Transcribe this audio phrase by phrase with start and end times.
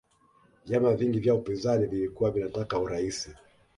[0.65, 3.29] vyama vingi vya upinzani vilikuwa vinataka uraisi